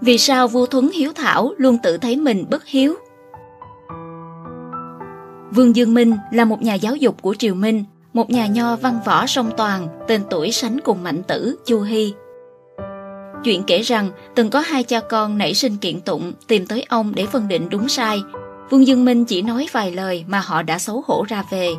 [0.00, 2.94] Vì sao vua Thuấn hiếu thảo luôn tự thấy mình bất hiếu?
[5.50, 8.98] Vương Dương Minh là một nhà giáo dục của Triều Minh, một nhà nho văn
[9.04, 12.14] võ song toàn, tên tuổi sánh cùng mạnh tử Chu Hy.
[13.44, 17.12] Chuyện kể rằng từng có hai cha con nảy sinh kiện tụng tìm tới ông
[17.14, 18.22] để phân định đúng sai.
[18.70, 21.70] Vương Dương Minh chỉ nói vài lời mà họ đã xấu hổ ra về.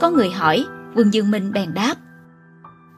[0.00, 0.64] Có người hỏi,
[0.94, 1.94] Vương Dương Minh bèn đáp.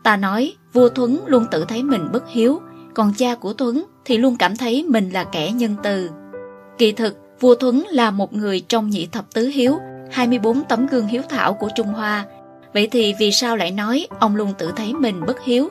[0.03, 2.61] Ta nói, vua Thuấn luôn tự thấy mình bất hiếu,
[2.95, 6.11] còn cha của Thuấn thì luôn cảm thấy mình là kẻ nhân từ.
[6.79, 9.79] Kỳ thực, vua Thuấn là một người trong nhị thập tứ hiếu,
[10.11, 12.25] 24 tấm gương hiếu thảo của Trung Hoa.
[12.75, 15.69] Vậy thì vì sao lại nói ông luôn tự thấy mình bất hiếu?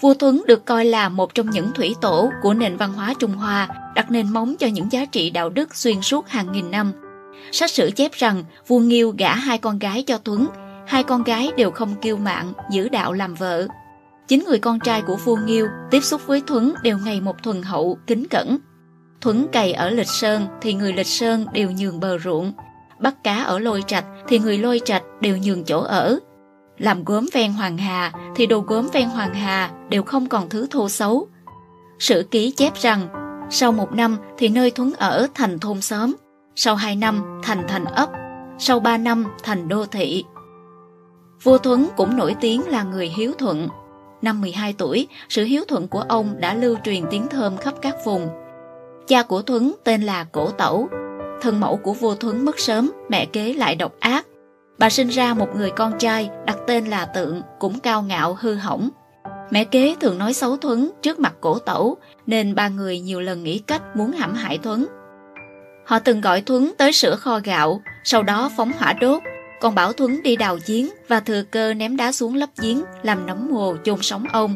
[0.00, 3.34] Vua Thuấn được coi là một trong những thủy tổ của nền văn hóa Trung
[3.34, 6.92] Hoa, đặt nền móng cho những giá trị đạo đức xuyên suốt hàng nghìn năm.
[7.52, 10.46] Sách sử chép rằng vua Nghiêu gả hai con gái cho Thuấn,
[10.86, 13.66] hai con gái đều không kiêu mạn, giữ đạo làm vợ.
[14.28, 17.62] Chính người con trai của vua Nghiêu tiếp xúc với Thuấn đều ngày một thuần
[17.62, 18.58] hậu, kính cẩn.
[19.20, 22.52] Thuấn cày ở Lịch Sơn thì người Lịch Sơn đều nhường bờ ruộng,
[23.00, 26.18] bắt cá ở lôi trạch thì người lôi trạch đều nhường chỗ ở.
[26.78, 30.66] Làm gốm ven Hoàng Hà thì đồ gốm ven Hoàng Hà đều không còn thứ
[30.70, 31.28] thô xấu.
[31.98, 33.08] Sử ký chép rằng,
[33.50, 36.14] sau một năm thì nơi Thuấn ở thành thôn xóm,
[36.56, 38.08] sau hai năm thành thành ấp,
[38.58, 40.24] sau ba năm thành đô thị.
[41.42, 43.68] Vua Thuấn cũng nổi tiếng là người hiếu thuận.
[44.24, 47.94] Năm 12 tuổi, sự hiếu thuận của ông đã lưu truyền tiếng thơm khắp các
[48.04, 48.28] vùng.
[49.06, 50.88] Cha của Thuấn tên là Cổ Tẩu,
[51.40, 54.26] thân mẫu của vua Thuấn mất sớm, mẹ kế lại độc ác.
[54.78, 58.54] Bà sinh ra một người con trai đặt tên là Tượng, cũng cao ngạo hư
[58.54, 58.90] hỏng.
[59.50, 63.44] Mẹ kế thường nói xấu Thuấn trước mặt cổ tẩu, nên ba người nhiều lần
[63.44, 64.86] nghĩ cách muốn hãm hại Thuấn.
[65.86, 69.22] Họ từng gọi Thuấn tới sửa kho gạo, sau đó phóng hỏa đốt,
[69.60, 73.26] còn bảo Thuấn đi đào giếng và thừa cơ ném đá xuống lấp giếng làm
[73.26, 74.54] nấm mồ chôn sống ông.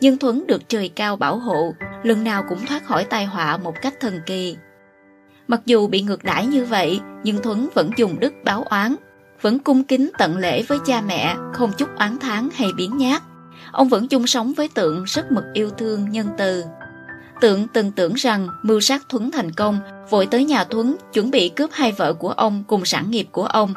[0.00, 3.74] Nhưng Thuấn được trời cao bảo hộ, lần nào cũng thoát khỏi tai họa một
[3.82, 4.56] cách thần kỳ.
[5.48, 8.94] Mặc dù bị ngược đãi như vậy, nhưng Thuấn vẫn dùng đức báo oán,
[9.40, 13.22] vẫn cung kính tận lễ với cha mẹ, không chút oán tháng hay biến nhát.
[13.72, 16.64] Ông vẫn chung sống với Tượng rất mực yêu thương, nhân từ.
[17.40, 21.48] Tượng từng tưởng rằng mưu sát Thuấn thành công, vội tới nhà Thuấn chuẩn bị
[21.48, 23.74] cướp hai vợ của ông cùng sản nghiệp của ông.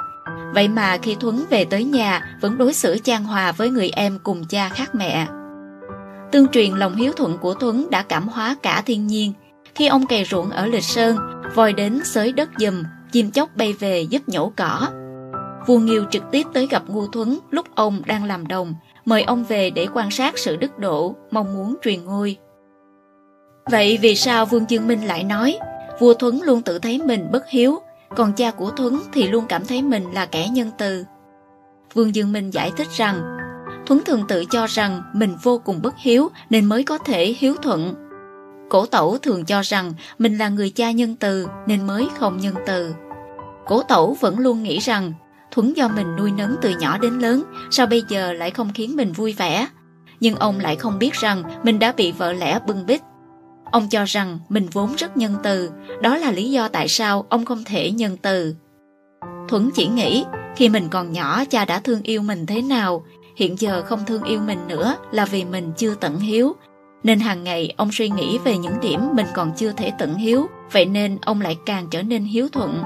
[0.56, 4.20] Vậy mà khi Thuấn về tới nhà vẫn đối xử chan hòa với người em
[4.24, 5.28] cùng cha khác mẹ.
[6.32, 9.34] Tương truyền lòng hiếu thuận của Thuấn đã cảm hóa cả thiên nhiên.
[9.76, 11.18] Khi ông cày ruộng ở Lịch Sơn,
[11.56, 14.88] vòi đến xới đất dùm, chim chóc bay về giúp nhổ cỏ.
[15.68, 19.44] Vua Nghiêu trực tiếp tới gặp Ngô Thuấn lúc ông đang làm đồng, mời ông
[19.44, 22.38] về để quan sát sự đức độ, mong muốn truyền ngôi.
[23.72, 25.58] Vậy vì sao Vương Dương Minh lại nói,
[26.00, 27.80] vua Thuấn luôn tự thấy mình bất hiếu,
[28.10, 31.06] còn cha của Thuấn thì luôn cảm thấy mình là kẻ nhân từ?
[31.94, 33.38] Vương Dương Minh giải thích rằng,
[33.86, 37.56] Thuấn thường tự cho rằng mình vô cùng bất hiếu nên mới có thể hiếu
[37.64, 37.96] thuận.
[38.70, 42.56] Cổ tẩu thường cho rằng mình là người cha nhân từ nên mới không nhân
[42.66, 42.96] từ.
[43.66, 45.14] Cổ tẩu vẫn luôn nghĩ rằng
[45.52, 48.96] Thuấn do mình nuôi nấng từ nhỏ đến lớn, sao bây giờ lại không khiến
[48.96, 49.68] mình vui vẻ?
[50.20, 53.02] Nhưng ông lại không biết rằng mình đã bị vợ lẽ bưng bít.
[53.72, 55.72] Ông cho rằng mình vốn rất nhân từ,
[56.02, 58.56] đó là lý do tại sao ông không thể nhân từ.
[59.50, 63.06] Thuấn chỉ nghĩ, khi mình còn nhỏ cha đã thương yêu mình thế nào,
[63.36, 66.56] hiện giờ không thương yêu mình nữa là vì mình chưa tận hiếu.
[67.04, 70.48] Nên hàng ngày ông suy nghĩ về những điểm mình còn chưa thể tận hiếu,
[70.72, 72.84] vậy nên ông lại càng trở nên hiếu thuận.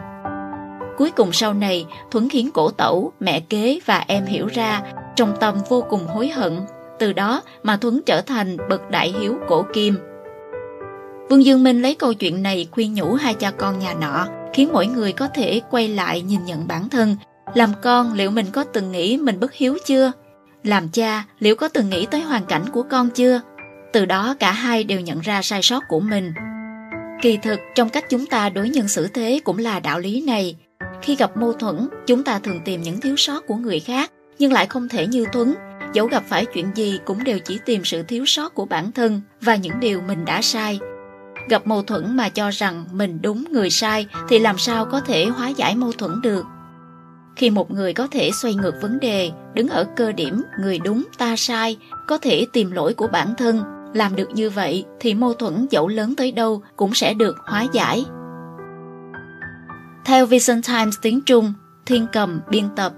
[0.97, 4.81] Cuối cùng sau này, Thuấn khiến cổ tẩu, mẹ kế và em hiểu ra,
[5.15, 6.59] trong tâm vô cùng hối hận.
[6.99, 9.95] Từ đó mà Thuấn trở thành bậc đại hiếu cổ kim.
[11.29, 14.69] Vương Dương Minh lấy câu chuyện này khuyên nhủ hai cha con nhà nọ, khiến
[14.73, 17.15] mỗi người có thể quay lại nhìn nhận bản thân.
[17.53, 20.11] Làm con liệu mình có từng nghĩ mình bất hiếu chưa?
[20.63, 23.41] Làm cha liệu có từng nghĩ tới hoàn cảnh của con chưa?
[23.93, 26.33] Từ đó cả hai đều nhận ra sai sót của mình.
[27.21, 30.55] Kỳ thực trong cách chúng ta đối nhân xử thế cũng là đạo lý này.
[31.01, 34.53] Khi gặp mâu thuẫn, chúng ta thường tìm những thiếu sót của người khác, nhưng
[34.53, 35.53] lại không thể như Tuấn.
[35.93, 39.21] Dẫu gặp phải chuyện gì cũng đều chỉ tìm sự thiếu sót của bản thân
[39.41, 40.79] và những điều mình đã sai.
[41.49, 45.25] Gặp mâu thuẫn mà cho rằng mình đúng người sai thì làm sao có thể
[45.25, 46.45] hóa giải mâu thuẫn được.
[47.35, 51.03] Khi một người có thể xoay ngược vấn đề, đứng ở cơ điểm người đúng
[51.17, 53.63] ta sai, có thể tìm lỗi của bản thân,
[53.93, 57.65] làm được như vậy thì mâu thuẫn dẫu lớn tới đâu cũng sẽ được hóa
[57.73, 58.05] giải.
[60.05, 61.53] Theo Vision Times tiếng Trung,
[61.85, 62.93] Thiên Cầm biên tập